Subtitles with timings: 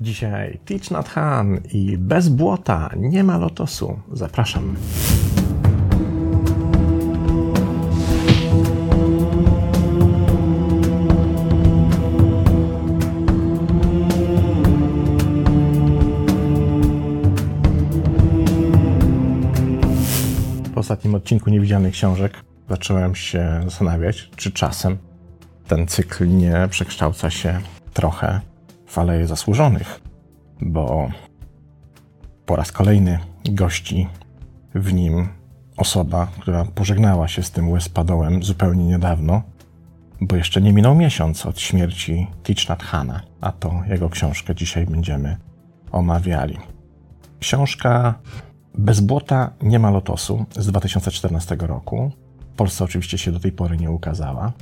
[0.00, 3.98] Dzisiaj Teach Nat Han i bez błota nie ma lotosu.
[4.12, 4.76] Zapraszam.
[20.74, 24.98] Po ostatnim odcinku Niewidzialnych Książek zacząłem się zastanawiać, czy czasem
[25.68, 27.60] ten cykl nie przekształca się
[27.92, 28.40] trochę
[28.88, 30.00] w Zasłużonych,
[30.60, 31.10] bo
[32.46, 33.18] po raz kolejny
[33.50, 34.08] gości
[34.74, 35.28] w nim
[35.76, 39.42] osoba, która pożegnała się z tym łezpadołem zupełnie niedawno,
[40.20, 44.86] bo jeszcze nie minął miesiąc od śmierci Thich Nhat Hana, a to jego książkę dzisiaj
[44.86, 45.36] będziemy
[45.92, 46.58] omawiali.
[47.40, 48.14] Książka
[48.78, 52.10] Bez błota nie ma lotosu z 2014 roku.
[52.52, 54.52] W Polsce oczywiście się do tej pory nie ukazała.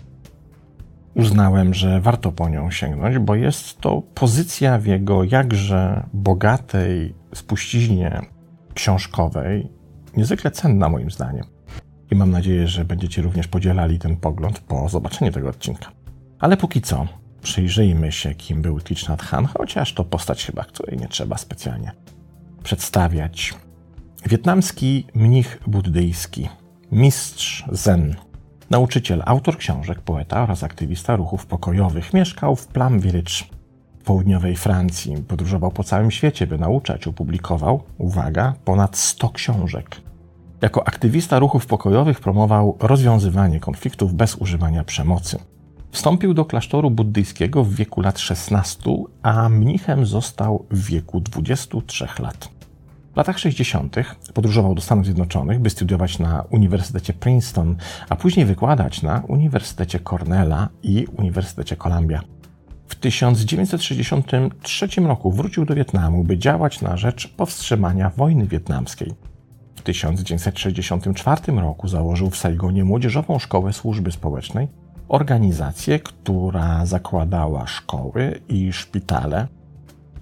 [1.17, 8.21] Uznałem, że warto po nią sięgnąć, bo jest to pozycja w jego jakże bogatej spuściźnie
[8.75, 9.69] książkowej,
[10.17, 11.45] niezwykle cenna moim zdaniem.
[12.11, 15.93] I mam nadzieję, że będziecie również podzielali ten pogląd po zobaczeniu tego odcinka.
[16.39, 17.07] Ale póki co,
[17.43, 21.93] przyjrzyjmy się, kim był Thich Nhat Hanh, chociaż to postać chyba, której nie trzeba specjalnie
[22.63, 23.55] przedstawiać.
[24.27, 26.49] Wietnamski mnich buddyjski,
[26.93, 28.17] mistrz zen,
[28.71, 33.33] nauczyciel, autor książek, poeta oraz aktywista ruchów pokojowych, mieszkał w Plum Village
[33.99, 35.17] w południowej Francji.
[35.29, 37.07] Podróżował po całym świecie, by nauczać.
[37.07, 39.97] Opublikował, uwaga, ponad 100 książek.
[40.63, 45.39] Jako aktywista ruchów pokojowych promował rozwiązywanie konfliktów bez używania przemocy.
[45.91, 48.91] Wstąpił do klasztoru buddyjskiego w wieku lat 16,
[49.23, 52.56] a mnichem został w wieku 23 lat.
[53.17, 53.97] W latach 60.
[54.35, 57.77] podróżował do Stanów Zjednoczonych, by studiować na Uniwersytecie Princeton,
[58.09, 62.21] a później wykładać na Uniwersytecie Cornella i Uniwersytecie Columbia.
[62.89, 69.15] W 1963 roku wrócił do Wietnamu, by działać na rzecz powstrzymania wojny wietnamskiej.
[69.77, 74.69] W 1964 roku założył w Saigonie Młodzieżową Szkołę Służby Społecznej,
[75.09, 79.47] organizację, która zakładała szkoły i szpitale,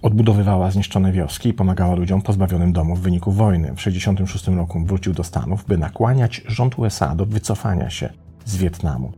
[0.05, 3.67] odbudowywała zniszczone wioski i pomagała ludziom pozbawionym domów w wyniku wojny.
[3.67, 8.09] W 1966 roku wrócił do Stanów, by nakłaniać rząd USA do wycofania się
[8.45, 9.11] z Wietnamu.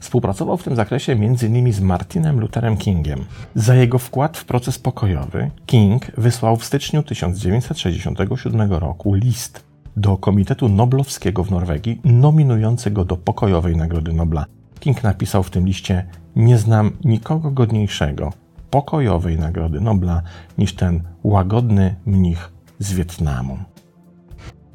[0.00, 1.72] Współpracował w tym zakresie m.in.
[1.72, 3.24] z Martinem Lutherem Kingiem.
[3.54, 9.64] Za jego wkład w proces pokojowy King wysłał w styczniu 1967 roku list
[9.96, 14.44] do Komitetu Noblowskiego w Norwegii, nominujący go do pokojowej Nagrody Nobla.
[14.80, 16.06] King napisał w tym liście:
[16.36, 18.41] Nie znam nikogo godniejszego
[18.72, 20.22] pokojowej Nagrody Nobla
[20.58, 23.58] niż ten łagodny mnich z Wietnamu.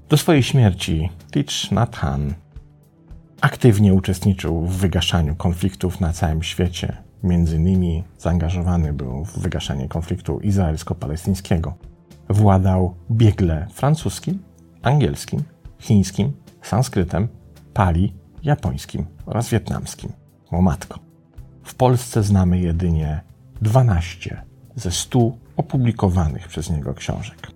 [0.09, 2.33] Do swojej śmierci Thich Nhat Hanh
[3.41, 6.97] aktywnie uczestniczył w wygaszaniu konfliktów na całym świecie.
[7.23, 11.73] Między innymi zaangażowany był w wygaszanie konfliktu izraelsko-palestyńskiego.
[12.29, 14.39] Władał biegle francuskim,
[14.81, 15.43] angielskim,
[15.79, 16.31] chińskim,
[16.61, 17.27] sanskrytem,
[17.73, 18.13] pali,
[18.43, 20.11] japońskim oraz wietnamskim.
[20.51, 20.99] O matko.
[21.63, 23.26] W Polsce znamy jedynie
[23.61, 24.43] 12
[24.75, 27.47] ze 100 opublikowanych przez niego książek.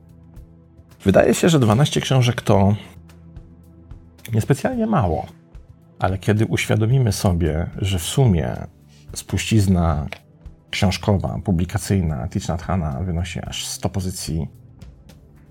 [1.04, 2.76] Wydaje się, że 12 książek to
[4.34, 5.26] niespecjalnie mało,
[6.00, 8.56] ale kiedy uświadomimy sobie, że w sumie
[9.14, 10.08] spuścizna
[10.70, 14.48] książkowa, publikacyjna Thich Nhat Hana wynosi aż 100 pozycji,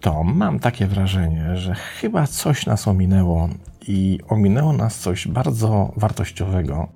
[0.00, 3.48] to mam takie wrażenie, że chyba coś nas ominęło
[3.88, 6.88] i ominęło nas coś bardzo wartościowego,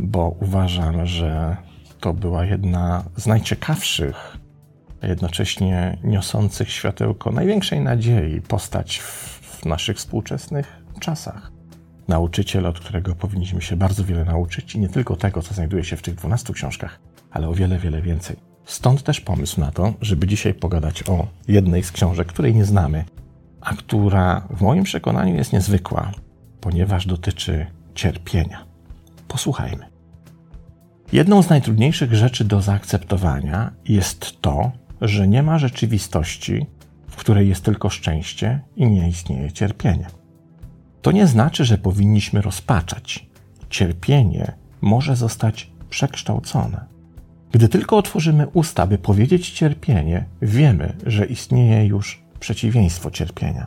[0.00, 1.56] bo uważam, że
[2.00, 4.36] to była jedna z najciekawszych,
[5.02, 11.52] a jednocześnie niosących światełko największej nadziei postać w naszych współczesnych czasach.
[12.08, 15.96] Nauczyciel, od którego powinniśmy się bardzo wiele nauczyć i nie tylko tego, co znajduje się
[15.96, 17.00] w tych dwunastu książkach,
[17.30, 18.36] ale o wiele, wiele więcej.
[18.64, 23.04] Stąd też pomysł na to, żeby dzisiaj pogadać o jednej z książek, której nie znamy,
[23.60, 26.12] a która w moim przekonaniu jest niezwykła,
[26.60, 28.64] ponieważ dotyczy cierpienia.
[29.28, 29.89] Posłuchajmy.
[31.12, 36.66] Jedną z najtrudniejszych rzeczy do zaakceptowania jest to, że nie ma rzeczywistości,
[37.08, 40.06] w której jest tylko szczęście i nie istnieje cierpienie.
[41.02, 43.26] To nie znaczy, że powinniśmy rozpaczać.
[43.70, 46.84] Cierpienie może zostać przekształcone.
[47.52, 53.66] Gdy tylko otworzymy usta, by powiedzieć cierpienie, wiemy, że istnieje już przeciwieństwo cierpienia.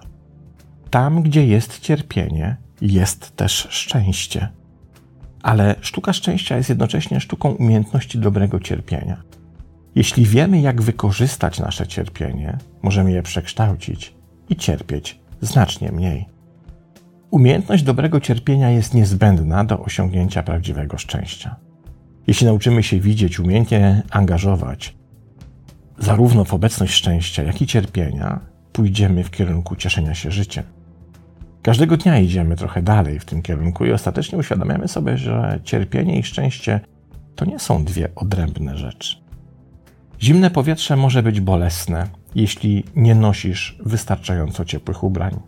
[0.90, 4.50] Tam, gdzie jest cierpienie, jest też szczęście.
[5.44, 9.22] Ale sztuka szczęścia jest jednocześnie sztuką umiejętności dobrego cierpienia.
[9.96, 14.14] Jeśli wiemy, jak wykorzystać nasze cierpienie, możemy je przekształcić
[14.50, 16.26] i cierpieć znacznie mniej.
[17.32, 21.56] Umiejętność dobrego cierpienia jest niezbędna do osiągnięcia prawdziwego szczęścia.
[22.28, 24.96] Jeśli nauczymy się widzieć, umiejętnie angażować
[25.98, 28.40] zarówno w obecność szczęścia, jak i cierpienia
[28.74, 30.64] pójdziemy w kierunku cieszenia się życiem.
[31.64, 36.24] Każdego dnia idziemy trochę dalej w tym kierunku i ostatecznie uświadamiamy sobie, że cierpienie i
[36.24, 36.80] szczęście
[37.36, 39.18] to nie są dwie odrębne rzeczy.
[40.22, 45.40] Zimne powietrze może być bolesne, jeśli nie nosisz wystarczająco ciepłych ubrań.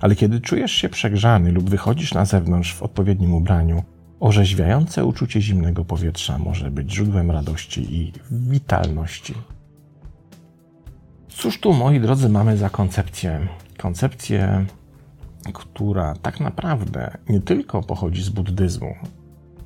[0.00, 3.82] Ale kiedy czujesz się przegrzany lub wychodzisz na zewnątrz w odpowiednim ubraniu,
[4.20, 9.34] orzeźwiające uczucie zimnego powietrza może być źródłem radości i witalności.
[11.28, 13.48] Cóż tu, moi drodzy, mamy za koncepcję?
[13.78, 14.66] Koncepcję,
[15.54, 18.94] która tak naprawdę nie tylko pochodzi z buddyzmu,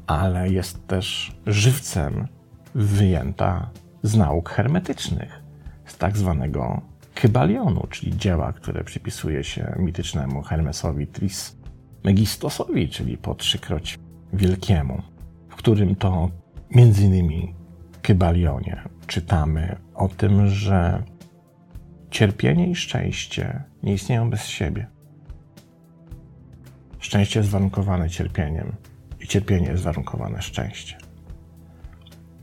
[0.07, 2.29] ale jest też żywcem
[2.75, 3.71] wyjęta
[4.03, 5.43] z nauk hermetycznych,
[5.87, 6.81] z tak zwanego
[7.15, 11.57] Kybalionu, czyli dzieła, które przypisuje się mitycznemu Hermesowi Tris
[12.05, 13.99] Megistosowi, czyli po trzykroć
[14.33, 15.03] wielkiemu,
[15.49, 16.31] w którym to
[16.71, 17.55] między innymi
[18.03, 21.03] Kybalionie czytamy o tym, że
[22.11, 24.87] cierpienie i szczęście nie istnieją bez siebie.
[27.07, 28.73] Szczęście jest warunkowane cierpieniem
[29.21, 31.01] i cierpienie jest warunkowane szczęściem.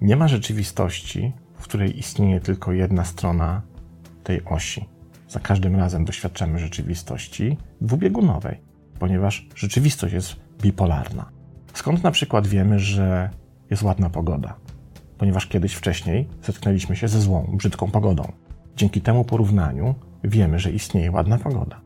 [0.01, 3.61] Nie ma rzeczywistości, w której istnieje tylko jedna strona
[4.23, 4.85] tej osi.
[5.29, 8.57] Za każdym razem doświadczamy rzeczywistości dwubiegunowej,
[8.99, 11.29] ponieważ rzeczywistość jest bipolarna.
[11.73, 13.29] Skąd na przykład wiemy, że
[13.69, 14.55] jest ładna pogoda?
[15.17, 18.31] Ponieważ kiedyś wcześniej zetknęliśmy się ze złą, brzydką pogodą.
[18.75, 21.81] Dzięki temu porównaniu wiemy, że istnieje ładna pogoda.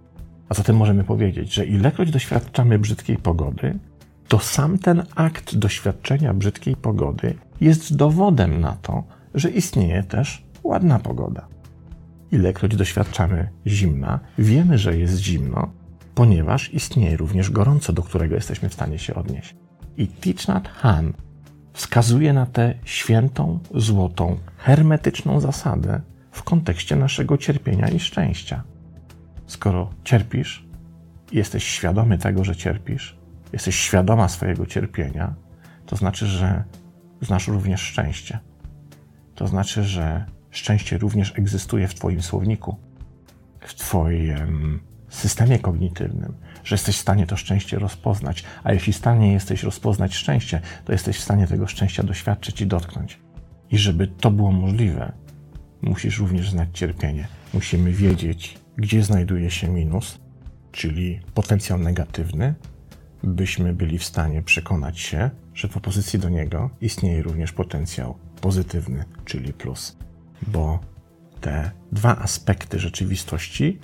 [0.50, 3.80] A zatem możemy powiedzieć, że ilekroć doświadczamy brzydkiej pogody,
[4.28, 9.04] to sam ten akt doświadczenia brzydkiej pogody jest dowodem na to,
[9.34, 11.48] że istnieje też ładna pogoda.
[12.32, 15.72] Ilekroć doświadczamy zimna, wiemy, że jest zimno,
[16.16, 19.56] ponieważ istnieje również gorąco, do którego jesteśmy w stanie się odnieść.
[19.98, 21.14] I Thich Nhat Han
[21.74, 26.02] wskazuje na tę świętą, złotą, hermetyczną zasadę
[26.32, 28.64] w kontekście naszego cierpienia i szczęścia.
[29.48, 30.66] Skoro cierpisz,
[31.32, 33.18] jesteś świadomy tego, że cierpisz,
[33.54, 35.34] jesteś świadoma swojego cierpienia,
[35.86, 36.64] to znaczy, że
[37.22, 38.40] znasz również szczęście.
[39.36, 42.78] To znaczy, że szczęście również egzystuje w Twoim słowniku,
[43.60, 44.80] w Twoim
[45.10, 46.34] systemie kognitywnym,
[46.64, 48.44] że jesteś w stanie to szczęście rozpoznać.
[48.64, 52.68] A jeśli w stanie jesteś rozpoznać szczęście, to jesteś w stanie tego szczęścia doświadczyć i
[52.68, 53.20] dotknąć.
[53.72, 55.12] I żeby to było możliwe,
[55.82, 57.28] musisz również znać cierpienie.
[57.54, 60.20] Musimy wiedzieć, gdzie znajduje się minus,
[60.72, 62.56] czyli potencjał negatywny,
[63.24, 69.06] byśmy byli w stanie przekonać się, że w opozycji do niego istnieje również potencjał pozytywny,
[69.26, 69.98] czyli plus.
[70.48, 70.80] Bo
[71.42, 73.80] te dwa aspekty rzeczywistości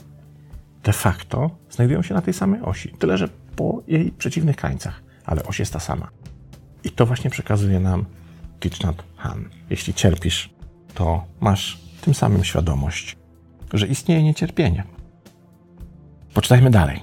[0.83, 5.43] de facto znajdują się na tej samej osi, tyle że po jej przeciwnych krańcach, ale
[5.43, 6.09] oś jest ta sama.
[6.83, 8.05] I to właśnie przekazuje nam
[8.59, 9.49] Thich Nhat Han.
[9.69, 10.49] Jeśli cierpisz,
[10.93, 13.17] to masz tym samym świadomość,
[13.73, 14.83] że istnieje niecierpienie.
[16.33, 16.99] Poczytajmy dalej.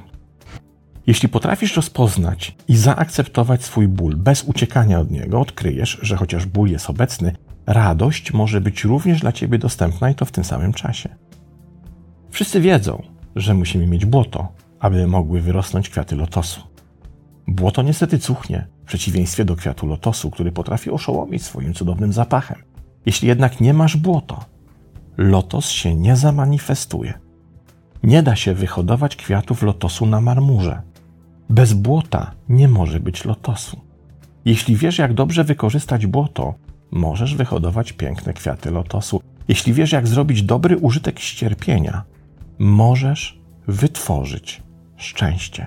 [1.06, 6.70] Jeśli potrafisz rozpoznać i zaakceptować swój ból bez uciekania od niego, odkryjesz, że chociaż ból
[6.70, 7.36] jest obecny,
[7.66, 11.08] radość może być również dla ciebie dostępna i to w tym samym czasie.
[12.30, 13.02] Wszyscy wiedzą,
[13.36, 14.48] że musimy mieć błoto,
[14.80, 16.60] aby mogły wyrosnąć kwiaty lotosu.
[17.46, 22.58] Błoto niestety cuchnie, w przeciwieństwie do kwiatu lotosu, który potrafi oszołomić swoim cudownym zapachem.
[23.06, 24.44] Jeśli jednak nie masz błota,
[25.20, 27.14] lotos się nie zamanifestuje.
[28.02, 30.83] Nie da się wyhodować kwiatów lotosu na marmurze.
[31.50, 33.80] Bez błota nie może być lotosu.
[34.44, 36.54] Jeśli wiesz, jak dobrze wykorzystać błoto,
[36.90, 39.23] możesz wyhodować piękne kwiaty lotosu.
[39.49, 42.02] Jeśli wiesz, jak zrobić dobry użytek z cierpienia,
[42.59, 44.62] możesz wytworzyć
[44.97, 45.66] szczęście.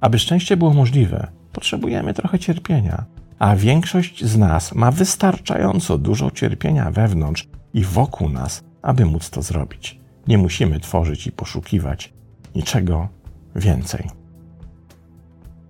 [0.00, 3.04] Aby szczęście było możliwe, potrzebujemy trochę cierpienia,
[3.38, 9.42] a większość z nas ma wystarczająco dużo cierpienia wewnątrz i wokół nas, aby móc to
[9.42, 10.00] zrobić.
[10.26, 12.12] Nie musimy tworzyć i poszukiwać
[12.54, 13.08] niczego
[13.56, 14.10] więcej.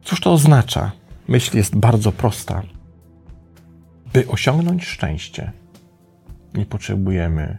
[0.02, 0.92] Cóż to oznacza?
[1.28, 2.62] Myśl jest bardzo prosta.
[4.12, 5.52] By osiągnąć szczęście,
[6.54, 7.58] nie potrzebujemy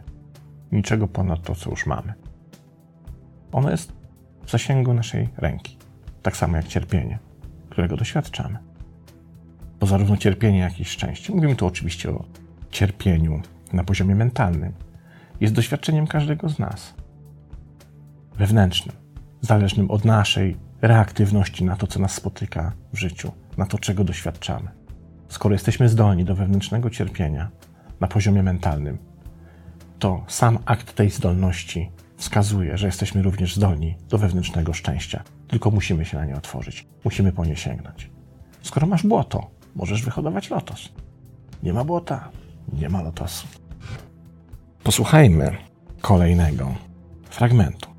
[0.72, 2.14] niczego ponad to, co już mamy.
[3.52, 3.92] Ono jest
[4.46, 5.76] w zasięgu naszej ręki,
[6.22, 7.18] tak samo jak cierpienie,
[7.70, 8.58] którego doświadczamy.
[9.80, 12.24] Bo zarówno cierpienie, jak i szczęście, mówimy tu oczywiście o
[12.70, 13.42] cierpieniu
[13.72, 14.72] na poziomie mentalnym,
[15.40, 16.94] jest doświadczeniem każdego z nas.
[18.38, 18.96] Wewnętrznym,
[19.40, 24.68] zależnym od naszej reaktywności na to, co nas spotyka w życiu, na to, czego doświadczamy.
[25.28, 27.50] Skoro jesteśmy zdolni do wewnętrznego cierpienia
[28.00, 28.98] na poziomie mentalnym,
[29.98, 35.22] to sam akt tej zdolności wskazuje, że jesteśmy również zdolni do wewnętrznego szczęścia.
[35.48, 38.10] Tylko musimy się na nie otworzyć, musimy po nie sięgnąć.
[38.62, 40.88] Skoro masz błoto, możesz wyhodować lotos.
[41.62, 42.28] Nie ma błota,
[42.72, 43.46] nie ma lotosu.
[44.84, 45.56] Posłuchajmy
[46.00, 46.74] kolejnego
[47.30, 47.90] fragmentu.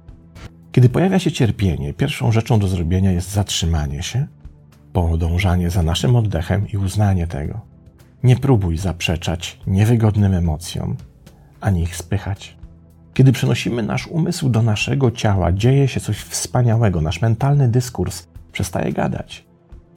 [0.72, 4.28] Kiedy pojawia się cierpienie, pierwszą rzeczą do zrobienia jest zatrzymanie się,
[4.94, 7.62] podążanie za naszym oddechem i uznanie tego.
[8.24, 10.98] Nie próbuj zaprzeczać niewygodnym emocjom,
[11.62, 12.58] ani ich spychać.
[13.14, 17.02] Kiedy przenosimy nasz umysł do naszego ciała, dzieje się coś wspaniałego.
[17.02, 19.46] Nasz mentalny dyskurs przestaje gadać.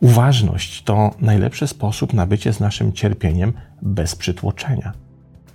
[0.00, 3.52] Uważność to najlepszy sposób na bycie z naszym cierpieniem
[3.82, 5.05] bez przytłoczenia.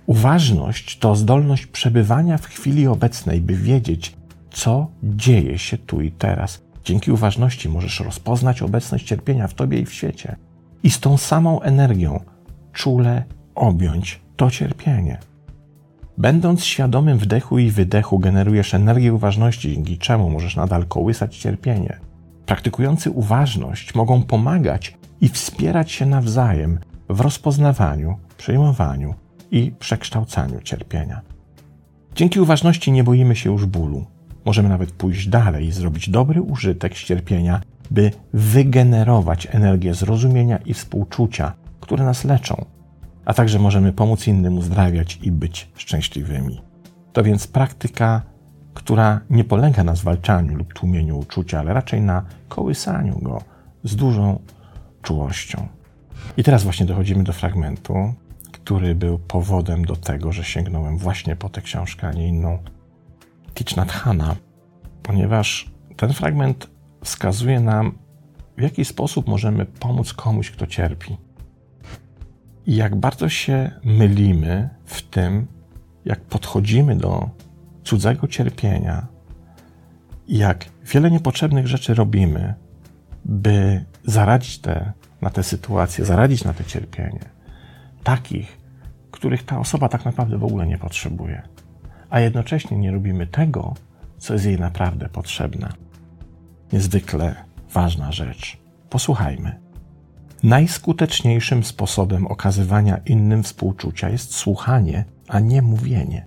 [0.06, 4.16] Uważność to zdolność przebywania w chwili obecnej, by wiedzieć,
[4.50, 6.62] co dzieje się tu i teraz.
[6.84, 10.36] Dzięki uważności możesz rozpoznać obecność cierpienia w tobie i w świecie.
[10.82, 12.20] I z tą samą energią
[12.72, 15.18] czule objąć to cierpienie.
[16.18, 22.00] Będąc świadomym wdechu i wydechu, generujesz energię uważności, dzięki czemu możesz nadal kołysać cierpienie.
[22.46, 26.78] Praktykujący uważność mogą pomagać i wspierać się nawzajem
[27.08, 29.14] w rozpoznawaniu, przyjmowaniu
[29.52, 31.20] i przekształcaniu cierpienia.
[32.14, 34.06] Dzięki uważności nie boimy się już bólu.
[34.44, 40.74] Możemy nawet pójść dalej i zrobić dobry użytek z cierpienia, by wygenerować energię zrozumienia i
[40.74, 42.64] współczucia, które nas leczą,
[43.24, 46.62] a także możemy pomóc innym uzdrawiać i być szczęśliwymi.
[47.12, 48.22] To więc praktyka,
[48.74, 53.42] która nie polega na zwalczaniu lub tłumieniu uczucia, ale raczej na kołysaniu go
[53.84, 54.38] z dużą
[55.02, 55.68] czułością.
[56.36, 58.14] I teraz właśnie dochodzimy do fragmentu,
[58.64, 62.58] który był powodem do tego, że sięgnąłem właśnie po tę książkę, a nie inną
[63.54, 64.36] Thich Nhat Hana,
[65.02, 66.70] ponieważ ten fragment
[67.04, 67.98] wskazuje nam,
[68.56, 71.16] w jaki sposób możemy pomóc komuś, kto cierpi.
[72.66, 75.46] I jak bardzo się mylimy w tym,
[76.04, 77.30] jak podchodzimy do
[77.84, 79.06] cudzego cierpienia,
[80.28, 82.54] jak wiele niepotrzebnych rzeczy robimy,
[83.24, 87.41] by zaradzić te, na tę sytuację, zaradzić na te cierpienie.
[88.04, 88.58] Takich,
[89.10, 91.42] których ta osoba tak naprawdę w ogóle nie potrzebuje.
[92.10, 93.74] A jednocześnie nie robimy tego,
[94.18, 95.68] co jest jej naprawdę potrzebne.
[96.72, 97.34] Niezwykle
[97.72, 98.58] ważna rzecz.
[98.90, 99.60] Posłuchajmy.
[100.42, 106.26] Najskuteczniejszym sposobem okazywania innym współczucia jest słuchanie, a nie mówienie.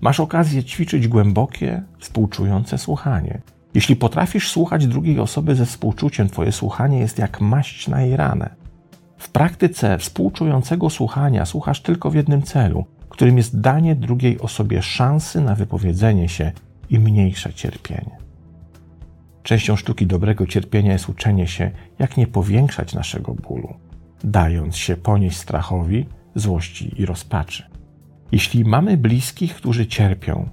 [0.00, 3.40] Masz okazję ćwiczyć głębokie, współczujące słuchanie.
[3.74, 8.54] Jeśli potrafisz słuchać drugiej osoby ze współczuciem, twoje słuchanie jest jak maść na jej ranę.
[9.18, 15.40] W praktyce współczującego słuchania słuchasz tylko w jednym celu, którym jest danie drugiej osobie szansy
[15.40, 16.52] na wypowiedzenie się
[16.90, 18.18] i mniejsze cierpienie.
[19.42, 23.74] Częścią sztuki dobrego cierpienia jest uczenie się, jak nie powiększać naszego bólu,
[24.24, 27.62] dając się ponieść strachowi, złości i rozpaczy.
[28.32, 30.48] Jeśli mamy bliskich, którzy cierpią,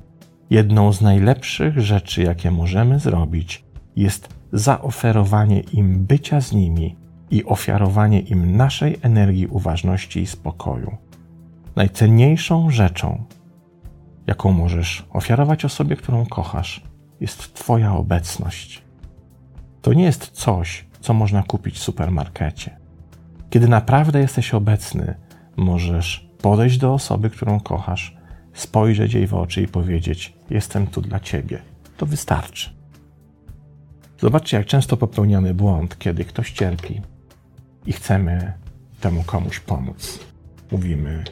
[0.49, 3.63] jedną z najlepszych rzeczy, jakie możemy zrobić,
[3.95, 6.95] jest zaoferowanie im bycia z nimi
[7.31, 10.97] i ofiarowanie im naszej energii uważności i spokoju.
[11.75, 13.23] Najcenniejszą rzeczą,
[14.27, 16.83] jaką możesz ofiarować osobie, którą kochasz,
[17.19, 18.81] jest Twoja obecność.
[19.81, 22.77] To nie jest coś, co można kupić w supermarkecie.
[23.49, 25.15] Kiedy naprawdę jesteś obecny,
[25.57, 28.17] możesz podejść do osoby, którą kochasz,
[28.53, 31.61] spojrzeć jej w oczy i powiedzieć: Jestem tu dla ciebie.
[31.97, 32.69] To wystarczy.
[34.19, 37.01] Zobaczcie, jak często popełniamy błąd, kiedy ktoś cierpi
[37.85, 38.53] i chcemy
[39.01, 40.19] temu komuś pomóc.
[40.71, 41.23] Mówimy: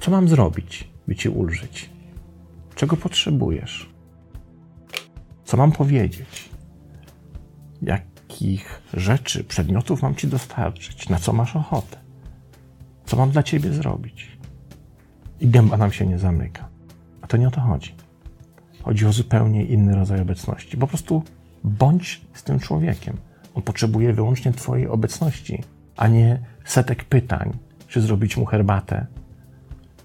[0.00, 1.90] Co mam zrobić, by ci ulżyć?
[2.74, 3.90] Czego potrzebujesz?
[5.44, 6.48] Co mam powiedzieć?
[7.82, 11.08] Jakich rzeczy, przedmiotów mam ci dostarczyć?
[11.08, 11.96] Na co masz ochotę?
[13.06, 14.38] Co mam dla ciebie zrobić?
[15.40, 16.68] I gęba nam się nie zamyka.
[17.22, 17.94] A to nie o to chodzi.
[18.82, 20.76] Chodzi o zupełnie inny rodzaj obecności.
[20.76, 21.22] Po prostu
[21.64, 23.16] bądź z tym człowiekiem.
[23.54, 25.62] On potrzebuje wyłącznie Twojej obecności,
[25.96, 27.52] a nie setek pytań,
[27.88, 29.06] czy zrobić mu herbatę,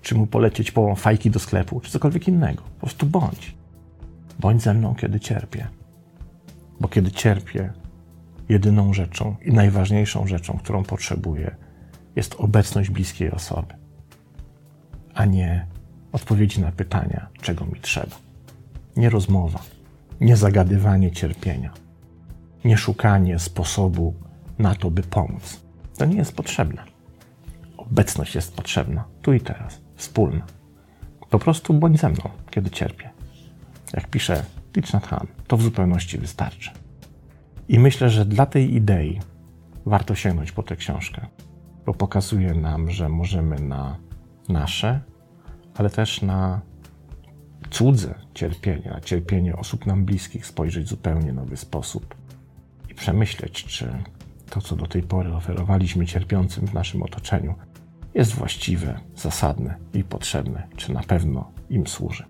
[0.02, 2.64] czy mu polecieć po fajki do sklepu, czy cokolwiek innego.
[2.64, 3.56] Po prostu bądź.
[4.40, 5.68] Bądź ze mną, kiedy cierpię.
[6.80, 7.74] Bo kiedy cierpię,
[8.50, 11.56] jedyną rzeczą i najważniejszą rzeczą, którą potrzebuję,
[12.16, 13.74] jest obecność bliskiej osoby,
[15.14, 15.68] a nie
[16.12, 18.16] odpowiedzi na pytania, czego mi trzeba.
[18.98, 19.60] Nie rozmowa,
[20.22, 21.74] nie zagadywanie cierpienia,
[22.68, 24.14] nie szukanie sposobu
[24.60, 25.62] na to, by pomóc.
[25.98, 26.84] To nie jest potrzebne.
[27.78, 30.46] Obecność jest potrzebna, tu i teraz, wspólna.
[31.30, 33.10] Po prostu bądź ze mną, kiedy cierpię.
[33.94, 34.44] Jak pisze
[34.74, 36.72] Thich Hanh, to w zupełności wystarczy.
[37.70, 39.20] I myślę, że dla tej idei
[39.86, 41.28] warto sięgnąć po tę książkę,
[41.86, 43.98] bo pokazuje nam, że możemy na
[44.50, 45.02] nasze,
[45.76, 46.62] ale też na
[47.70, 52.16] cudze cierpienie, na cierpienie osób nam bliskich spojrzeć w zupełnie nowy sposób
[52.98, 54.04] przemyśleć, czy
[54.50, 57.56] to, co do tej pory oferowaliśmy cierpiącym w naszym otoczeniu,
[58.14, 62.26] jest właściwe, zasadne i potrzebne, czy na pewno im służy.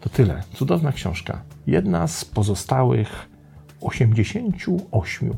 [0.00, 0.42] To tyle.
[0.54, 1.42] Cudowna książka.
[1.66, 3.28] Jedna z pozostałych
[3.80, 5.36] 88,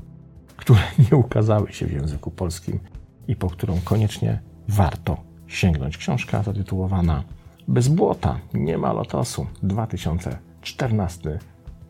[0.57, 2.81] które nie ukazały się w języku polskim
[3.29, 5.97] i po którą koniecznie warto sięgnąć.
[5.97, 7.25] Książka zatytułowana
[7.69, 11.39] Bez błota, nie ma lotosu, 2014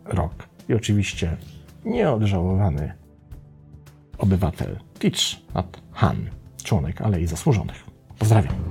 [0.05, 0.49] rok.
[0.69, 1.37] I oczywiście
[1.85, 2.93] nieodżałowany
[4.19, 6.17] obywatel Teach at Han,
[6.65, 7.85] członek Alei Zasłużonych.
[8.19, 8.70] Pozdrawiam.